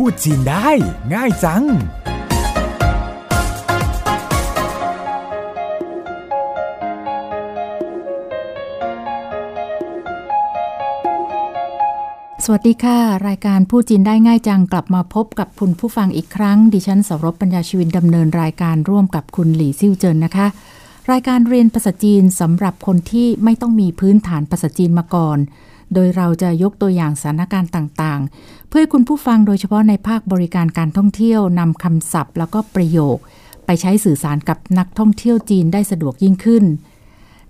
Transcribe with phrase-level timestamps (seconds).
[0.00, 0.68] พูดจีนได้
[1.14, 1.66] ง่ายจัง ส
[12.52, 12.98] วัสดีค่ะ
[13.28, 20.46] รายการพูดจีนได้ง่ายจัง กลับมาพบกับคุณผู้ฟังอีกครั้ง ดิฉันสรบปัญญาชีวินดำเนินรายการร่วมกับคุณหลี่ซิ่วเจินนะคะ
[21.10, 25.38] รายการเรียนภาษาจีนสำหรับคนที่ไม่ต้องมีพื้นฐานภาษาจีนมาก่อน
[25.94, 33.16] โดยเราจะยกตัวอย่างสถานการณ์ต่างๆ เพื่อให้คุณผู้ฟังโดยเฉพาะในภาคบริการการท่องเที่ยวนำคำศัพท์ แล้วก็ประโยค
[33.66, 36.64] ไปใช้สื่อสารกับนักท่องเที่ยวจีนได้สะดวกยิ่งขึ้น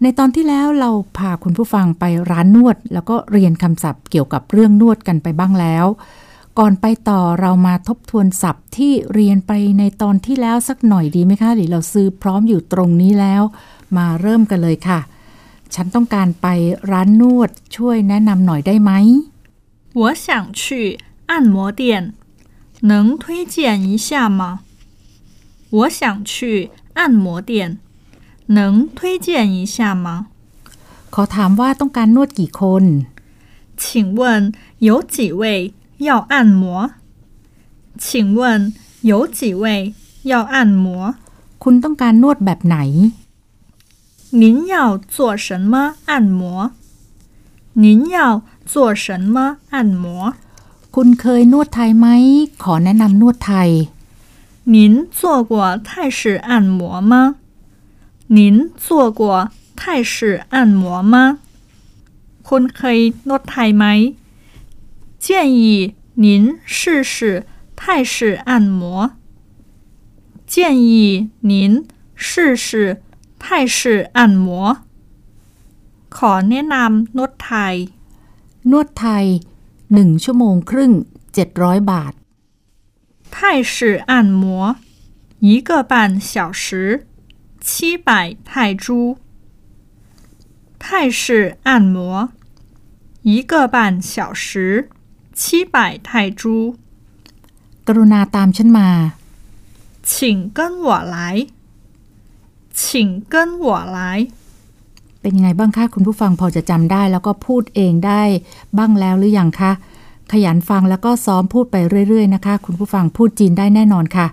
[0.02, 5.86] ในตอนที่แล้วเราพาคุณผู้ฟังไปร้านนวด แล้วก็เรียนคำศัพท์เกี่ยวกับเรื่องนวดกันไปบ้างแล้ว
[6.58, 13.42] ก่อนไปต่อเรามาทบทวนศัพท์ที่เรียนไปในตอนที่แล้วสักหน่อยดีไหมคะหรือเราซื้อพร้อมอยู่ตรงนี้แล้ว
[13.96, 15.00] มาเริ่มกันเลยค่ะ
[15.73, 16.47] ฉันต้องการไป
[16.91, 18.91] ร้านนวดช่วยแนะนำหน่อยได้ไหม
[19.99, 20.27] 我想
[20.59, 20.63] 去
[21.29, 21.83] 按摩店，
[22.91, 23.55] 能推荐
[23.89, 24.41] 一下吗？
[25.77, 26.33] 我想去
[26.97, 27.77] 按摩店，
[28.57, 28.57] 能
[28.97, 30.07] 推荐一下吗？
[31.13, 32.83] ขอถามว่าต้องการนวดกี่คน
[33.81, 33.83] 请
[34.19, 34.21] 问
[34.87, 35.43] 有几位
[36.07, 36.63] 要按摩？
[37.97, 38.07] 请
[38.39, 38.39] 问
[39.01, 39.93] 有几位
[40.31, 40.87] 要按摩？
[41.63, 42.77] คุณต้องการนวดแบบไหน
[44.35, 46.71] 您要做什么按摩？
[47.73, 50.35] 您要做什么按摩？
[50.95, 52.07] คุณเคยนวดไทยไหม
[52.63, 53.69] ขอแนะนำนวดไทย
[54.73, 54.75] 您
[55.19, 55.53] 做过
[55.87, 57.13] 泰式按摩吗？
[58.35, 59.21] 您做过
[59.75, 61.15] 泰式按摩吗？
[62.47, 63.85] คุณเคยนวดไทยไหม
[65.25, 65.29] 建
[65.61, 66.25] 议您
[66.65, 69.11] 试试泰式按摩。
[70.45, 71.51] 建议您
[72.15, 73.01] 试试
[73.41, 73.43] 泰
[73.77, 73.79] 式
[74.17, 74.47] 按摩。
[76.15, 77.75] ขอแนะนำนวดไทย
[78.71, 79.25] นวดไทย
[79.93, 80.91] หนึ่งชั่วโมงครึ่ง
[81.33, 82.13] 700 บาท
[83.33, 84.11] 泰式按
[84.41, 84.43] 摩
[85.39, 87.05] 一个半小时，
[87.59, 88.09] 七百
[88.45, 89.17] 泰铢。
[90.77, 92.29] 泰式按摩
[93.23, 94.89] 一个半小时，
[95.33, 96.75] 七百泰铢。
[97.87, 98.89] กรุณาตามฉันมา
[100.03, 100.13] 请
[100.57, 101.47] 跟我来，
[102.81, 102.81] 请
[103.33, 103.35] 跟
[103.65, 103.97] 我来。
[105.21, 108.21] เป็นยังไงบ้างคะคุณผู้ฟังพอจะจำได้แล้วก็พูดเองได้
[108.77, 109.71] บ้างแล้วหรือยังคะ
[110.31, 111.75] ขยันฟังแล้วก็ซ้อมพูดไป
[112.07, 114.27] เรื่อย ๆ นะคะ คุณผู้ฟังพูดจีนได้แน่นอนค่ะ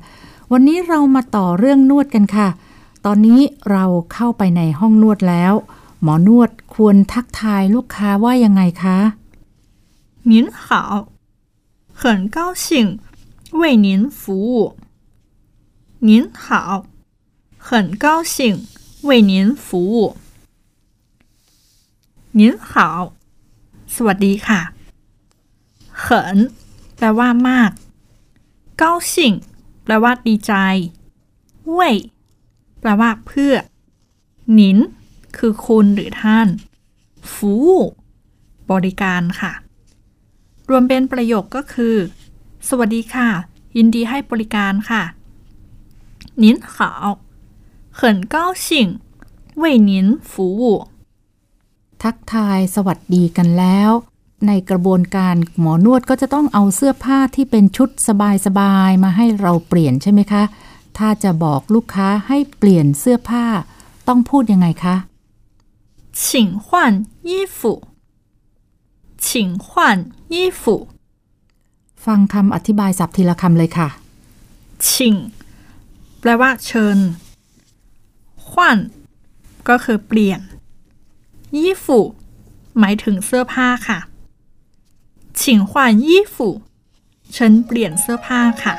[0.52, 2.48] วันนี้เรามาต่อเรื่องนวดกันค่ะ
[3.06, 5.52] ตอนนี้เราเข้าไปในห้องนวดแล้ว
[6.02, 8.98] หมอนวดควรทักทายลูกค้าว่ายังไงคะ
[10.30, 11.08] 您好，
[12.00, 12.02] 很
[12.36, 12.66] 高兴
[13.60, 13.88] 为您
[14.18, 14.20] 服
[14.50, 14.76] 务。
[16.08, 16.10] 您
[16.44, 16.84] 好，
[17.66, 18.36] 很高兴
[19.02, 20.16] 为您服务。
[22.38, 23.12] 您好，
[23.94, 24.60] สวัสดีค่ะ
[25.98, 26.38] เขิน
[26.96, 27.70] แปลว่ามาก
[28.78, 29.34] เก้าสิ่ง
[29.84, 30.52] แปลว่าดีใจ
[31.70, 31.96] เว่ย
[32.80, 33.54] แปลว่าเพื่อ
[34.54, 34.78] หนิน
[35.36, 36.48] คือคุณหรือท่าน
[37.32, 37.54] ฟู
[38.70, 39.52] บริการค่ะ
[40.68, 41.96] รวมเป็นประโยคก็คือ
[42.68, 43.28] สวัสดีค่ะ
[43.76, 45.02] ยินดีให้บริการค่ะ
[46.42, 46.76] 您好
[48.00, 48.00] 很
[48.34, 48.66] 高兴
[49.62, 49.90] 为您
[50.30, 50.62] 服务
[52.02, 53.90] ทักทายสวัสดีกันแล้ว
[54.46, 57.88] ในกระบวนการหมอนวดก็จะต้องเอาเสื้อผ้าที่เป็นชุด
[58.46, 60.42] สบายๆมาให้เราเปลี่ยนใช่ไหมคะ
[60.98, 63.44] ถ้าจะบอกลูกค้าให้เปลี่ยนเสื้อผ้า
[64.08, 64.96] ต้องพูดยังไงคะ
[66.24, 66.24] 请
[66.64, 66.66] 换
[67.28, 67.58] 衣服
[69.24, 69.26] 请
[69.66, 69.68] 换
[70.34, 70.62] 衣服
[72.04, 73.88] ฟังคำอธิบายศัพท์ทีละคำเลยค่ะ
[74.90, 75.14] ชิง
[76.20, 76.98] แปลว่าเชิญ
[78.53, 78.79] ขวัญ
[79.69, 80.39] ก็คือเปลี่ยน
[81.57, 81.99] ยี่ฝู
[82.79, 83.99] หมายถึงเสื้อผ้าค่ะ
[85.41, 86.49] ฉิงขวานยี่ฝู
[87.37, 88.75] ฉันเปลี่ยนเสื้อผ้าค่ะ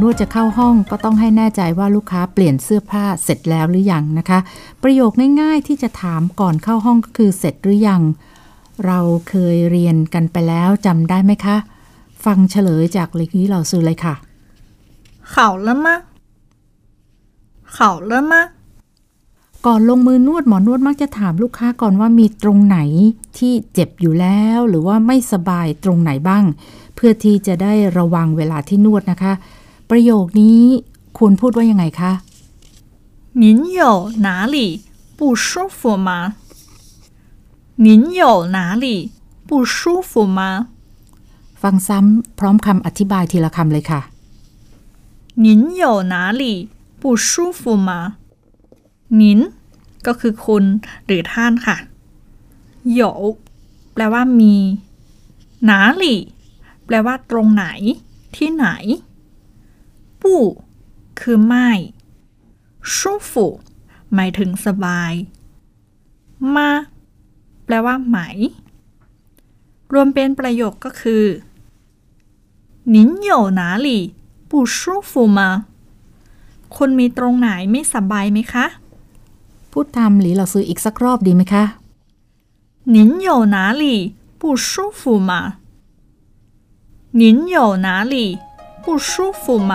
[0.00, 4.38] นวดจะเข้าห้องก็ต้องให้แน่ใจว่าลูกค้าเปลี่ยนเสื้อผ้าเสร็จแล้วหรือยังนะคะ
[4.82, 8.02] ประโยคง่ายๆที่จะถามก่อนเข้าห้องก็คือเสร็จหรือยัง
[8.86, 8.98] เรา
[9.28, 11.56] เคยเรียนกันไปแล้วจำได้ไหมคะ
[12.24, 14.14] ฟังเฉลยจากลิกี้เราซื้อเลยค่ะ
[15.34, 15.96] ข่าแล้วมะ
[17.76, 18.42] ข่าแล้วมะ
[19.66, 22.78] ก่อนลงมือนวดหมอนวดมักจะถามลูกค้าก่อนว่ามีตรงไหน
[23.38, 26.44] ที่เจ็บอยู่แล้ว หรือว่าไม่สบายตรงไหนบ้าง
[26.94, 29.32] เพื่อที่จะได้ระวังเวลาที่นวดนะคะ
[29.89, 30.61] ประโยคนี้
[31.17, 32.11] ควรพูดว่ายังไงคะ
[33.43, 33.45] 您
[33.79, 33.81] 有
[34.25, 34.57] 哪里
[35.17, 35.45] 不舒
[35.77, 36.09] 服吗？
[37.85, 37.87] 您
[38.21, 38.23] 有
[38.55, 38.85] 哪里
[39.47, 39.75] 不舒
[40.09, 40.39] 服吗？
[41.61, 44.01] ฟังซ้ำพร้อมคำอธิบายทีละคำเลยค่ะ
[45.45, 45.47] 您
[45.81, 45.83] 有
[46.13, 46.43] 哪里
[47.01, 47.29] 不舒
[47.59, 47.89] 服吗
[49.21, 49.23] 您
[50.05, 50.63] ก็คือคุณ
[51.05, 51.77] หรือท่านค่ะ
[52.99, 53.01] 有
[53.93, 54.55] แปลว่ามี
[55.69, 55.71] 哪
[56.01, 56.03] 里
[56.85, 57.65] แปลว่าตรงไหน
[58.35, 58.67] ที่ไหน
[60.21, 60.23] 不
[61.19, 61.69] คือไม่
[62.95, 62.97] 舒
[63.29, 63.31] 服
[64.13, 65.13] หมายถึงสบาย
[66.55, 66.69] มา
[67.65, 68.17] แปลว่าไหม
[69.93, 71.25] รวมเป็นประโยคก็คือ
[72.93, 72.95] 您
[73.29, 73.87] 有哪里
[74.49, 74.79] 不舒
[75.09, 75.39] 服吗
[76.75, 78.65] คุณมีตรงไหนไม่สบายไหมคะ
[79.71, 81.63] พูดตามหลีเราซื้ออีกสักรอบดีไหมคะ
[82.95, 82.97] 您
[83.27, 83.83] 有哪里
[84.39, 84.69] 不舒
[84.99, 85.31] 服吗
[87.19, 87.21] 您
[87.55, 88.15] 有哪里
[88.87, 89.73] 不舒服吗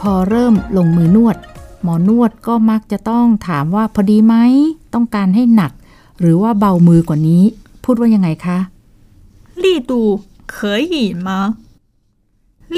[0.00, 1.36] พอเริ่มลงมือนวด
[1.82, 4.34] หมอนวดก็มักจะต้องถามว่าพอดีไหม
[4.94, 5.72] ต้องการให้หนัก
[6.20, 7.42] หรือว่าเบามือกว่านี้
[7.84, 8.58] พูดว่ายังไงคะ
[9.62, 9.92] 力度
[10.54, 10.94] 可以
[11.26, 11.28] 吗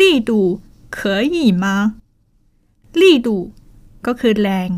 [0.00, 0.30] 力度
[0.96, 1.64] 可以吗
[3.00, 3.28] 力度
[4.06, 4.69] ก็คือแรง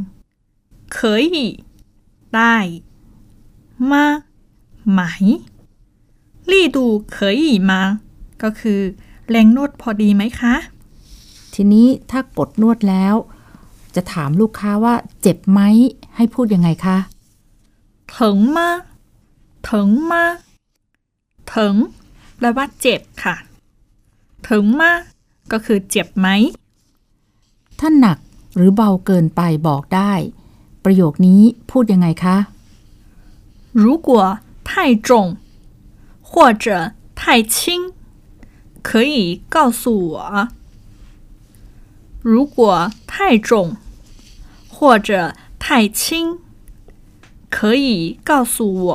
[0.96, 1.36] 可以
[2.34, 2.56] ได้
[3.90, 4.04] มา
[4.90, 5.00] ไหม
[6.50, 6.78] 力度
[7.14, 7.72] 可以吗
[8.42, 8.80] ก็คือ
[9.30, 10.54] แรงนวดพอดีไหมคะ
[11.54, 13.14] ทีนี้ถ้ากดนวดแล้ว
[13.94, 15.60] จะถามลูกค้าว่าเจ็บไหม
[16.16, 16.98] ให้พูดยังไงคะ
[19.66, 20.14] 疼吗
[21.54, 21.90] 疼吗疼
[22.36, 23.36] แปลว่าเจ็บค่ะ
[24.48, 25.00] ถึงมาก
[25.52, 26.28] ก็คือเจ็บไหม
[27.78, 28.18] ถ้าหนัก
[28.56, 30.12] หรือเบาเกินไปบอกได้
[30.84, 32.36] ประโยคนี้พูดยังไงคะ
[33.82, 34.08] 如果
[34.68, 34.70] 太
[35.06, 35.08] 重
[36.28, 36.30] 或
[36.64, 36.66] 者
[37.18, 37.20] 太
[37.54, 37.54] 轻
[38.88, 39.14] 可以
[39.54, 40.14] 告诉我
[42.32, 42.56] 如果
[43.10, 43.50] 太重
[44.74, 45.10] 或者
[45.62, 45.64] 太
[46.00, 46.00] 轻
[47.54, 48.56] 可以告诉
[48.86, 48.88] 我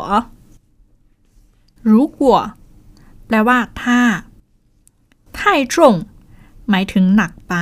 [1.91, 2.21] 如果
[3.25, 3.99] แปลว่า ถ้า
[5.37, 5.39] 太
[5.73, 5.75] 重
[6.69, 7.55] หมายถึงหนักไป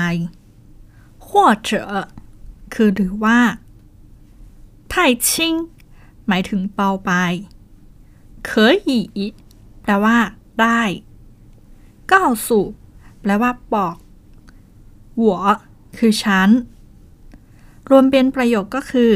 [1.27, 1.29] 或
[1.69, 1.69] 者
[2.73, 3.39] คือหรือว่า
[4.91, 4.93] 太
[5.27, 5.29] 轻
[6.27, 7.11] หมายถึงเบาไป
[8.47, 8.49] 可
[8.87, 8.89] 以
[9.81, 10.17] แปลว่า
[10.59, 10.81] ได้
[12.11, 12.13] 告
[12.45, 12.47] 诉
[13.21, 13.95] แปลว่าบอก
[15.21, 15.25] 我
[15.97, 16.49] คือฉัน
[17.89, 19.11] รวมเป็นประโยคก็คือ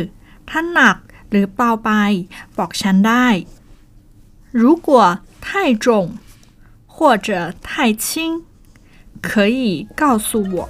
[0.50, 0.98] ถ้าหนัก
[1.30, 1.92] หรือเบาไป
[2.58, 3.28] บอกฉันได้
[4.56, 5.86] 如果太重
[6.86, 8.44] 或者太轻
[9.22, 10.70] 可以告诉我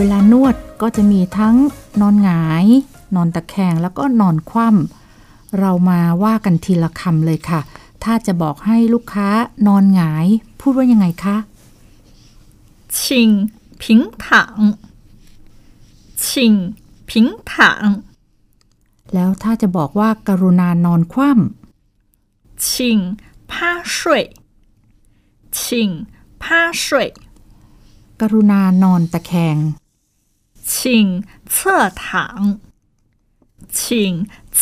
[0.00, 1.54] วลานวดก็จะมีทั้ง
[2.00, 2.66] นอนหงาย
[3.14, 7.60] นอนตะแคงแล้วก็นอนคว่ำเรามาว่ากันทีละคำเลยค่ะ
[8.03, 9.29] ถ้าจะบอกให้ลูกค้า
[9.67, 10.27] นอนหงาย
[10.59, 11.37] พูดว่ายังไงคะ
[13.01, 13.29] ชิง
[13.83, 14.57] ผิงถัง
[16.27, 16.53] ชิง
[17.09, 17.83] ผิงถัง
[19.13, 22.99] แล้วถ้าจะบอกว่ากรุณานอนคว่ำชิง
[23.51, 23.71] ผ้า
[25.61, 25.89] ชิง
[26.43, 26.57] ผ้
[28.21, 29.57] กรุณานอนตะแคง
[30.75, 31.05] ชิง
[31.51, 31.77] เชื่
[33.79, 34.13] ชิง
[34.55, 34.59] เ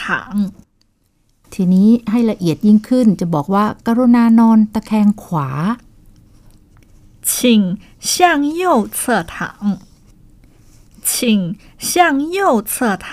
[0.00, 0.63] 躺
[1.53, 5.49] ทีนี้ให้ละเอียดยิ่งขึ้นจะบอกว่าการุณานอนตะแคงขวา
[7.29, 7.31] 请
[8.11, 8.11] 向
[8.61, 8.63] 右
[8.97, 9.33] 侧躺
[11.09, 11.11] 请
[11.77, 11.97] 向
[12.35, 12.73] 右侧
[13.05, 13.07] 躺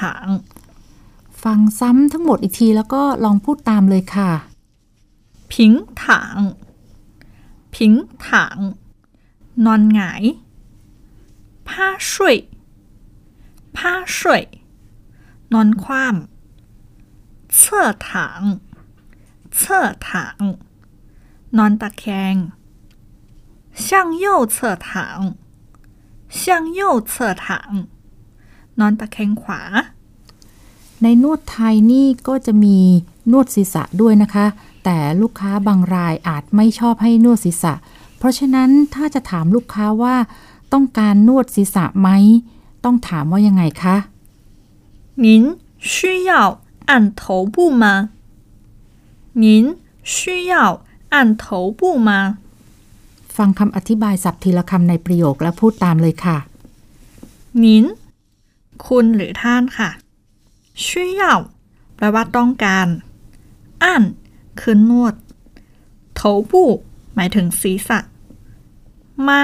[1.42, 4.30] ฟังซ้ำทั้งหมดอีกทีแล้วก็ลองพูดตามเลยค่ะ
[5.50, 5.52] 平
[6.00, 6.02] 躺
[7.74, 7.76] 平
[8.24, 8.26] 躺
[9.64, 10.22] นอนหงาย
[11.66, 11.70] 趴
[12.08, 12.10] 睡
[13.76, 13.78] 趴
[14.14, 14.16] 睡
[15.52, 16.29] นอนคว่ำ
[17.58, 17.60] 侧
[18.06, 18.06] 躺
[19.58, 19.60] 侧
[20.06, 20.08] 躺
[21.56, 22.34] นอนตะแคง
[23.84, 23.86] 向
[24.22, 24.86] 右侧躺
[26.38, 26.44] 向
[26.78, 27.12] 右侧
[27.42, 27.44] 躺
[28.78, 29.62] นอนตะแคงขวา
[31.02, 32.78] ในนวดไทยนี่ก็จะมี
[33.32, 34.46] นวดศีรษะด้วยนะคะ
[34.84, 37.72] แต่ลูกค้าบางรายอาจไม่ชอบให้นวดศีรษะ
[38.18, 40.16] เพราะฉะนั้นถ้าจะถามลูกค้าว่า
[40.72, 42.08] ต้องการนวดศีรษะไหม
[42.84, 43.96] ต้องถามว่ายังไงคะ
[45.24, 45.26] 您
[45.92, 46.32] 需要
[46.90, 47.22] 按头
[47.54, 47.84] 部吗？
[49.42, 49.44] 您
[50.14, 50.54] 需要
[51.14, 52.10] 按头部吗？
[53.36, 56.38] ฟังคำอธิบายสับทีละคำในประโยคและพูดตามเลยค่ะ
[57.62, 57.64] 您
[58.86, 59.90] คุณหรือท่านค่ะ
[60.84, 60.86] 需
[61.20, 61.22] 要
[61.96, 62.86] แปลว่าต้องการ
[63.82, 64.04] อัน
[64.60, 65.14] คือนวด
[66.18, 66.52] 头部
[67.14, 67.98] หมายถึงศีรษะ
[69.28, 69.42] มา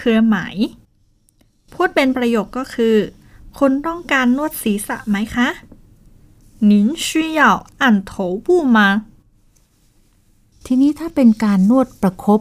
[0.00, 0.36] คือไหม
[1.72, 2.96] พูดเป็นประโยคก็คือ
[3.58, 5.48] คุณต้องการนวดศีรษะไหมคะ
[6.70, 6.72] 您
[7.06, 7.40] 需要
[7.82, 8.12] 按头
[8.46, 8.78] 部吗
[10.66, 12.40] ทีนี้ถ้าเป็นการนวดประครบ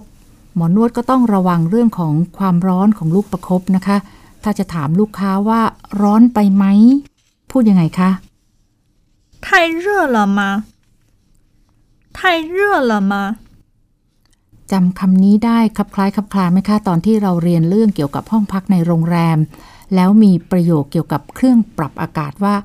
[0.55, 3.97] หมอนวดก็ต้องระวังเรื่องของความร้อนของลูกประครบนะคะ
[4.43, 5.61] ถ้าจะถามลูกค้าว่า
[6.01, 6.65] ร้อนไปไหม
[7.51, 8.09] พูดยังไงคะ
[9.45, 9.47] 太
[9.83, 10.39] 热了吗
[12.17, 12.19] 太
[12.55, 12.57] 热
[12.89, 13.13] 了吗
[14.71, 19.37] จำคำนี้ได้คลับคล้ายคลับคลาไหมคะ ตอนที่เราเรียนเรื่องเกี่ยวกับห้องพักในโรงแรม
[19.95, 22.55] แล้วมีประโยคเกี่ยวกับเครื่องปรับอากาศว่า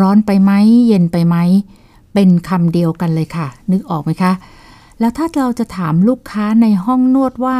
[0.00, 0.52] ร้อนไปไหม
[0.86, 1.36] เย็นไปไหม
[2.14, 4.32] เป็นคำเดียวกันเลยค่ะ นึกออกไหมคะ
[5.00, 7.58] แล้วถ้าเราจะถามลูกค้าในห้องนวดว่า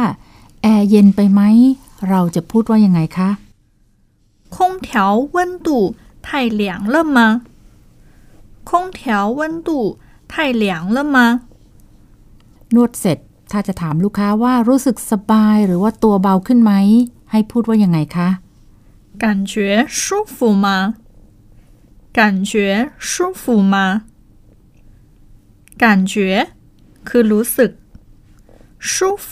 [0.61, 1.41] แอร์เย็นไปไหม
[2.09, 3.29] เราจะพูดว่ายังไงคะ
[4.55, 4.57] 空
[4.87, 4.89] 调
[5.35, 5.67] 温度
[6.25, 6.27] 太
[6.61, 6.61] 凉
[6.93, 7.17] 了吗
[8.69, 8.99] 空调
[9.39, 9.69] 温度
[10.31, 11.17] 太凉了吗
[12.75, 13.17] นวดเสร็จ
[13.51, 16.73] ถ้าจะถามลูกค้าว่ารู้สึกสบายหรือว่าตัวเบาขึ้นไหม
[17.31, 18.29] ให้พูดว่ายังไงคะ
[19.23, 19.53] 感觉
[20.01, 20.03] 舒
[20.35, 20.67] 服吗
[22.17, 22.19] 感
[22.49, 22.51] 觉
[23.09, 23.09] 舒
[23.41, 23.43] 服
[23.73, 23.75] 吗
[25.81, 26.13] 感觉
[27.07, 27.71] คือรู้สึก
[28.91, 28.93] 舒
[29.25, 29.27] 服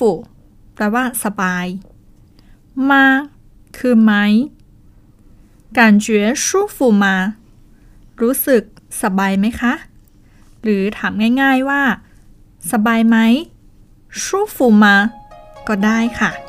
[0.74, 1.66] แปลว่าสบาย
[2.90, 3.06] มา
[3.78, 4.12] คือไหม
[5.78, 6.08] 感觉
[6.46, 7.06] 舒服吗
[8.22, 8.64] รู้สึก
[9.02, 9.74] สบายไหมคะ
[10.62, 11.82] หรือถามง่ายๆว่า
[12.72, 13.18] สบายไหม
[14.22, 14.24] 舒
[14.56, 14.86] 服吗
[15.68, 16.47] ก็ได้ค่ะ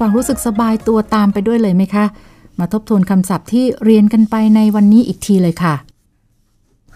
[0.00, 2.04] ฟังรู้สึกสบายตัวตามไปด้วยเลยไหมคะ
[2.58, 5.74] มาทบทวนคำศัพท์ที่เรียนกันไปในวันนี้อีกทีเลยค่ะ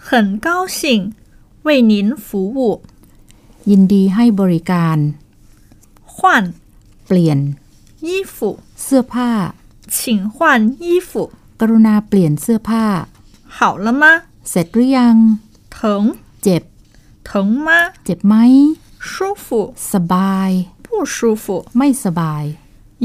[0.07, 0.09] 很
[0.47, 0.81] 高兴
[1.67, 1.93] 为您
[2.25, 2.59] 服务
[3.69, 4.97] ยินดีให้บริการ
[6.17, 6.17] 换
[7.07, 7.39] เปลี่ยน
[8.07, 8.37] 衣服
[8.83, 9.31] เสื้อผ้า
[9.95, 9.97] 请
[10.35, 10.37] 换
[10.83, 11.11] 衣服
[11.59, 12.85] กรุณาเปลี่ยนเสื้อผ้า
[13.57, 14.03] 好了吗
[14.49, 15.15] เสร็จหรือยัง
[15.75, 15.77] 疼
[16.43, 16.63] เจ็บ
[17.29, 17.31] 疼
[17.65, 17.69] 吗
[18.05, 18.35] เจ็บไหม
[19.09, 19.13] 舒
[19.45, 19.47] 服
[19.91, 20.51] สบาย
[20.83, 21.45] 不舒服
[21.77, 22.43] ไม่สบาย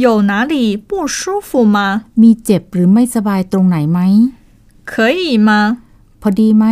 [0.04, 0.54] 有哪里
[0.88, 1.78] 不舒服吗
[2.22, 4.00] มีเจ็บหรือไม่สบายตรงไหนไหม
[4.90, 5.50] 可以吗
[6.20, 6.64] พอดีไหม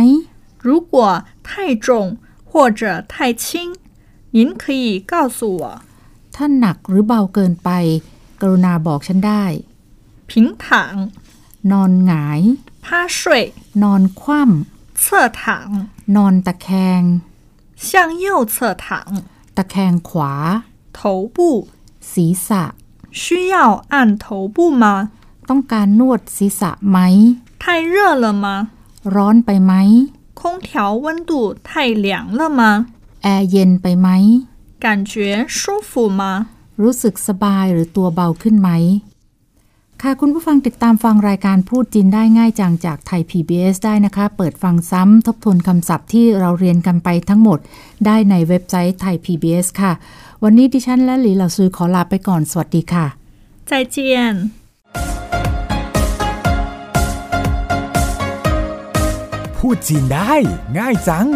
[0.67, 0.95] 如果
[1.47, 1.49] 太
[1.85, 1.87] 重
[2.49, 3.13] 或者太
[3.43, 3.43] 轻
[4.35, 5.63] 您可以告诉我
[6.35, 7.69] ถ้าหนักหรือเบาเกินไป
[8.41, 9.43] กรุณาบอกฉันได้
[10.29, 10.31] 平
[10.63, 10.65] 躺
[11.71, 12.41] นอนหงาย
[12.85, 13.17] 趴睡
[13.83, 14.39] นอนคว่
[15.03, 15.05] 侧
[15.41, 16.67] 躺ำนอนตะแค
[16.99, 17.01] ง
[17.85, 17.87] 向
[18.23, 18.85] 右侧躺
[19.57, 20.33] ตะแคงขวา
[20.97, 20.99] 头
[21.35, 21.37] 部
[22.11, 22.63] ศีรษะ
[23.21, 23.55] 需要
[23.93, 24.25] 按头
[24.55, 24.85] 部吗
[25.49, 26.97] ต้องการนวดศีรษะไหม
[27.63, 28.45] 太热了吗
[29.15, 29.73] ร้อนไปไหม
[30.39, 30.69] 空调
[31.03, 31.31] 温度
[31.67, 31.69] 太
[32.05, 32.07] 凉
[32.39, 32.61] 了吗
[33.23, 34.09] แอร์เย็นไปไหม
[34.83, 35.13] 感觉
[35.57, 36.21] 舒服吗
[36.81, 38.69] รู้สึกสบายหรือตัวเบาขึ้นไหม
[40.02, 47.58] ค่ะคุณผู้ฟังติดตามฟังรายการพูดจีนได้ง่ายจังจากไทย PBS ได้นะคะ เปิดฟังซ้ำทบทวนคำศัพท์ที่เราเรียนกันไปทั้งหมด
[48.06, 49.92] ได้ในเว็บไซต์ไทย PBS ค่ะ
[50.42, 53.06] วันนี้ดิฉันและหลีเหล่าซือขอลาไปก่อนสวัสดีค่ะ
[53.70, 53.96] 再见。
[59.56, 60.32] พูดจีนได้
[60.78, 61.28] ง่ายจัง